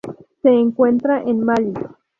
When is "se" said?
0.41-0.49